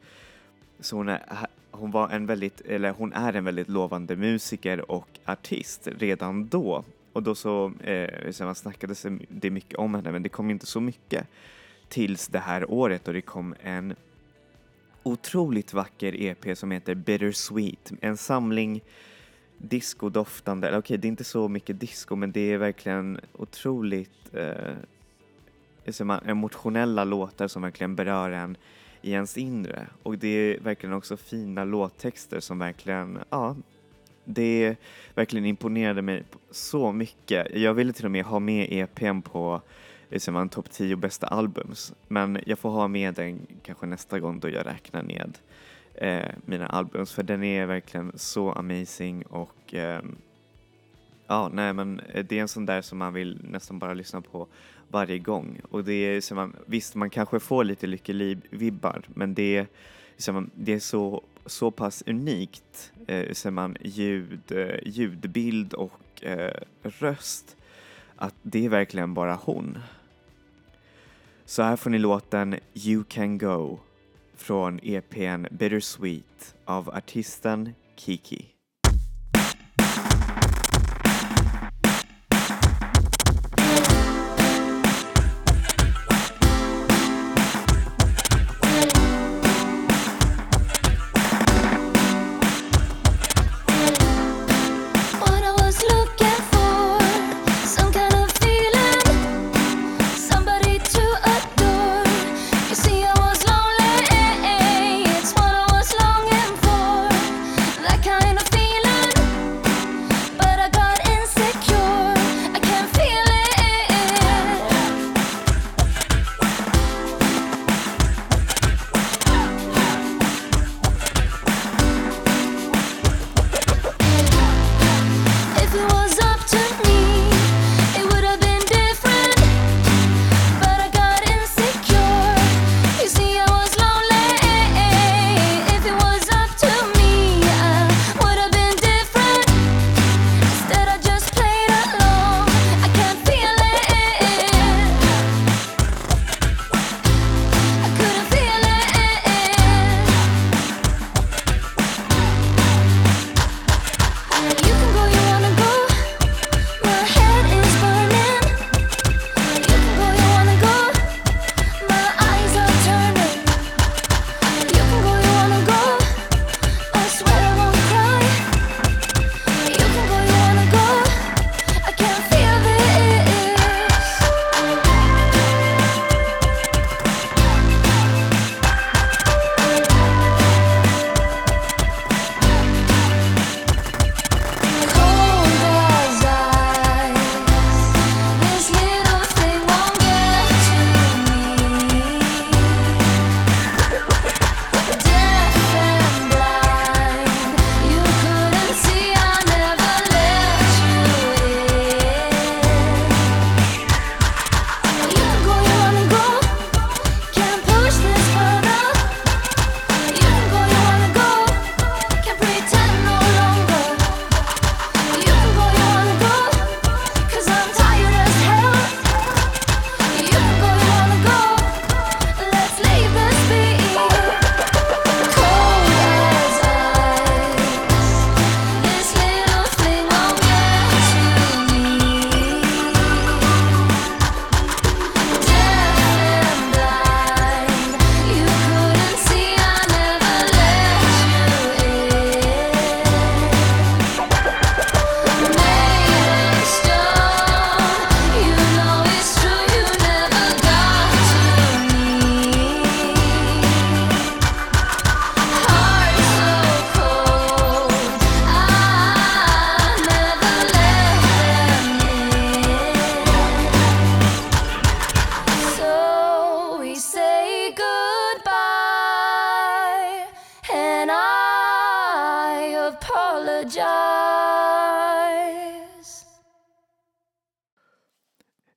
Så 0.79 0.95
hon, 0.95 1.09
är, 1.09 1.21
hon 1.71 1.91
var 1.91 2.09
en 2.09 2.25
väldigt, 2.25 2.61
eller 2.61 2.91
hon 2.91 3.13
är 3.13 3.33
en 3.33 3.45
väldigt 3.45 3.69
lovande 3.69 4.15
musiker 4.15 4.91
och 4.91 5.07
artist 5.25 5.87
redan 5.97 6.47
då. 6.47 6.83
Och 7.13 7.23
då 7.23 7.35
så, 7.35 7.73
eh, 7.83 8.31
så 8.31 8.43
man 8.43 8.55
snackade 8.55 8.95
det 9.27 9.49
mycket 9.49 9.75
om 9.75 9.95
henne, 9.95 10.11
men 10.11 10.23
det 10.23 10.29
kom 10.29 10.49
inte 10.49 10.65
så 10.65 10.81
mycket 10.81 11.27
tills 11.87 12.27
det 12.27 12.39
här 12.39 12.71
året 12.71 13.07
och 13.07 13.13
det 13.13 13.21
kom 13.21 13.55
en 13.63 13.95
otroligt 15.03 15.73
vacker 15.73 16.21
EP 16.21 16.57
som 16.57 16.71
heter 16.71 16.95
Bittersweet. 16.95 17.91
En 18.01 18.17
samling 18.17 18.81
discodoftande, 19.61 20.67
eller 20.67 20.77
okej 20.77 20.97
det 20.97 21.07
är 21.07 21.09
inte 21.09 21.23
så 21.23 21.47
mycket 21.47 21.79
disco 21.79 22.15
men 22.15 22.31
det 22.31 22.53
är 22.53 22.57
verkligen 22.57 23.19
otroligt 23.33 24.33
eh, 24.33 24.75
emotionella 26.25 27.03
låtar 27.03 27.47
som 27.47 27.61
verkligen 27.61 27.95
berör 27.95 28.31
en 28.31 28.57
i 29.01 29.11
ens 29.11 29.37
inre. 29.37 29.87
Och 30.03 30.17
det 30.17 30.27
är 30.27 30.59
verkligen 30.59 30.93
också 30.93 31.17
fina 31.17 31.63
låttexter 31.63 32.39
som 32.39 32.59
verkligen, 32.59 33.19
ja, 33.29 33.55
det 34.23 34.75
verkligen 35.15 35.45
imponerade 35.45 36.01
mig 36.01 36.23
så 36.51 36.91
mycket. 36.91 37.47
Jag 37.55 37.73
ville 37.73 37.93
till 37.93 38.05
och 38.05 38.11
med 38.11 38.25
ha 38.25 38.39
med 38.39 38.67
EPn 38.69 39.21
på 39.21 39.61
liksom, 40.09 40.35
en 40.35 40.49
topp 40.49 40.71
10 40.71 40.95
bästa 40.95 41.27
albums. 41.27 41.93
Men 42.07 42.39
jag 42.45 42.59
får 42.59 42.69
ha 42.69 42.87
med 42.87 43.13
den 43.13 43.47
kanske 43.63 43.85
nästa 43.85 44.19
gång 44.19 44.39
då 44.39 44.49
jag 44.49 44.65
räknar 44.65 45.03
ned 45.03 45.37
eh, 46.01 46.31
mina 46.45 46.67
albums 46.67 47.13
för 47.13 47.23
den 47.23 47.43
är 47.43 47.65
verkligen 47.65 48.11
så 48.15 48.51
amazing 48.51 49.25
och 49.25 49.73
eh, 49.73 50.01
ja, 51.27 51.49
nej 51.53 51.73
men 51.73 51.99
eh, 51.99 52.25
det 52.25 52.37
är 52.37 52.41
en 52.41 52.47
sån 52.47 52.65
där 52.65 52.81
som 52.81 52.97
man 52.97 53.13
vill 53.13 53.39
nästan 53.43 53.79
bara 53.79 53.93
lyssna 53.93 54.21
på 54.21 54.47
varje 54.87 55.19
gång 55.19 55.61
och 55.71 55.83
det 55.83 55.93
är 55.93 56.21
som 56.21 56.35
man, 56.35 56.55
visst 56.65 56.95
man 56.95 57.09
kanske 57.09 57.39
får 57.39 57.63
lite 57.63 57.87
Lykke 57.87 58.13
Li-vibbar 58.13 59.01
men 59.07 59.33
det 59.33 59.57
är, 59.57 59.67
som, 60.17 60.49
det 60.55 60.73
är 60.73 60.79
så, 60.79 61.23
så 61.45 61.71
pass 61.71 62.03
unikt 62.05 62.93
eh, 63.07 63.33
som 63.33 63.53
man 63.53 63.77
ljud, 63.81 64.51
eh, 64.51 64.79
ljudbild 64.83 65.73
och 65.73 66.23
eh, 66.23 66.53
röst 66.83 67.57
att 68.15 68.35
det 68.41 68.65
är 68.65 68.69
verkligen 68.69 69.13
bara 69.13 69.35
hon. 69.35 69.77
Så 71.45 71.63
här 71.63 71.75
får 71.75 71.89
ni 71.89 71.99
låten 71.99 72.55
You 72.73 73.03
Can 73.03 73.37
Go 73.37 73.79
från 74.41 74.79
EPn 74.83 75.45
Bittersweet 75.51 76.55
av 76.65 76.89
artisten 76.89 77.73
Kiki. 77.95 78.60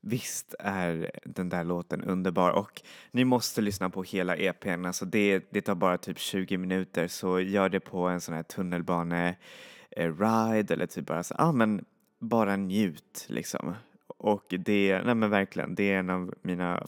Visst 0.06 0.54
är 0.58 1.10
den 1.24 1.48
där 1.48 1.64
låten 1.64 2.04
underbar 2.04 2.50
och 2.50 2.82
ni 3.10 3.24
måste 3.24 3.60
lyssna 3.60 3.90
på 3.90 4.02
hela 4.02 4.36
EPn. 4.36 4.84
Alltså 4.84 5.04
det, 5.04 5.44
det 5.50 5.60
tar 5.60 5.74
bara 5.74 5.98
typ 5.98 6.18
20 6.18 6.58
minuter 6.58 7.08
så 7.08 7.40
gör 7.40 7.68
det 7.68 7.80
på 7.80 8.08
en 8.08 8.20
sån 8.20 8.34
här 8.34 8.42
tunnelbane-ride 8.42 10.70
eh, 10.70 10.72
eller 10.72 10.86
typ 10.86 11.06
bara 11.06 11.22
så, 11.22 11.34
ja 11.38 11.44
ah, 11.44 11.52
men 11.52 11.84
bara 12.18 12.56
njut 12.56 13.26
liksom. 13.28 13.74
Och 14.06 14.44
det, 14.48 15.02
nej 15.04 15.14
men 15.14 15.30
verkligen, 15.30 15.74
det 15.74 15.92
är 15.92 15.98
en 15.98 16.10
av 16.10 16.34
mina, 16.42 16.86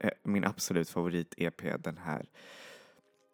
eh, 0.00 0.10
min 0.22 0.44
absolut 0.44 0.90
favorit-EP 0.90 1.78
den 1.78 1.98
här, 1.98 2.26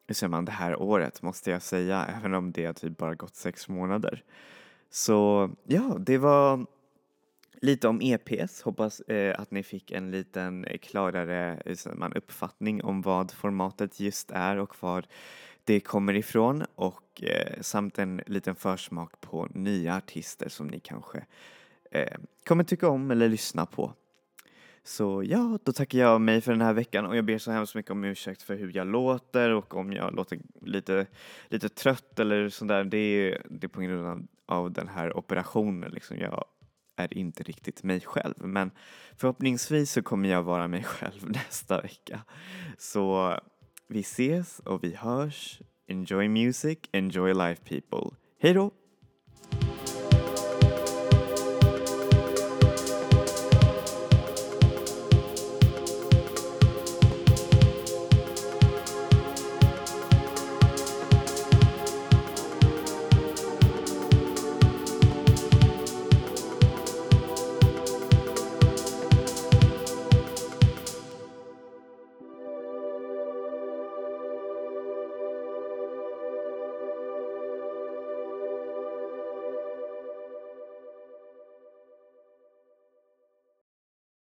hur 0.06 0.14
säger 0.14 0.30
man, 0.30 0.44
det 0.44 0.52
här 0.52 0.82
året 0.82 1.22
måste 1.22 1.50
jag 1.50 1.62
säga, 1.62 2.06
även 2.18 2.34
om 2.34 2.52
det 2.52 2.66
har 2.66 2.72
typ 2.72 2.96
bara 2.96 3.14
gått 3.14 3.34
sex 3.34 3.68
månader. 3.68 4.22
Så 4.90 5.50
ja, 5.64 5.96
det 5.98 6.18
var 6.18 6.66
lite 7.60 7.88
om 7.88 8.00
EPs. 8.00 8.62
Hoppas 8.62 9.00
eh, 9.00 9.40
att 9.40 9.50
ni 9.50 9.62
fick 9.62 9.90
en 9.90 10.10
liten 10.10 10.64
eh, 10.64 10.78
klarare 10.78 11.62
eh, 11.64 11.94
man, 11.94 12.12
uppfattning 12.12 12.84
om 12.84 13.02
vad 13.02 13.30
formatet 13.30 14.00
just 14.00 14.30
är 14.30 14.56
och 14.56 14.82
var 14.82 15.04
det 15.64 15.80
kommer 15.80 16.14
ifrån 16.14 16.64
och 16.74 17.22
eh, 17.22 17.60
samt 17.60 17.98
en 17.98 18.20
liten 18.26 18.54
försmak 18.54 19.20
på 19.20 19.48
nya 19.54 19.96
artister 19.96 20.48
som 20.48 20.66
ni 20.66 20.80
kanske 20.80 21.24
eh, 21.90 22.18
kommer 22.46 22.64
tycka 22.64 22.88
om 22.88 23.10
eller 23.10 23.28
lyssna 23.28 23.66
på. 23.66 23.92
Så 24.86 25.22
ja, 25.24 25.58
då 25.64 25.72
tackar 25.72 25.98
jag 25.98 26.20
mig 26.20 26.40
för 26.40 26.52
den 26.52 26.60
här 26.60 26.72
veckan 26.72 27.06
och 27.06 27.16
jag 27.16 27.24
ber 27.24 27.38
så 27.38 27.50
hemskt 27.50 27.74
mycket 27.74 27.90
om 27.90 28.04
ursäkt 28.04 28.42
för 28.42 28.54
hur 28.54 28.76
jag 28.76 28.86
låter 28.86 29.50
och 29.50 29.74
om 29.74 29.92
jag 29.92 30.14
låter 30.14 30.38
lite, 30.62 31.06
lite 31.48 31.68
trött 31.68 32.18
eller 32.18 32.48
sådär. 32.48 32.84
Det 32.84 32.98
är, 32.98 33.42
det 33.50 33.66
är 33.66 33.68
på 33.68 33.80
grund 33.80 34.06
av, 34.06 34.26
av 34.46 34.72
den 34.72 34.88
här 34.88 35.16
operationen 35.16 35.90
liksom. 35.90 36.18
Jag 36.18 36.44
är 36.96 37.18
inte 37.18 37.42
riktigt 37.42 37.82
mig 37.82 38.00
själv 38.00 38.34
men 38.38 38.70
förhoppningsvis 39.16 39.92
så 39.92 40.02
kommer 40.02 40.28
jag 40.28 40.42
vara 40.42 40.68
mig 40.68 40.84
själv 40.84 41.20
nästa 41.30 41.80
vecka. 41.80 42.20
Så 42.78 43.34
vi 43.88 44.00
ses 44.00 44.58
och 44.58 44.84
vi 44.84 44.94
hörs. 44.94 45.60
Enjoy 45.88 46.28
music, 46.28 46.78
enjoy 46.92 47.34
life 47.34 47.64
people. 47.64 48.16
Hej 48.40 48.54
då! 48.54 48.70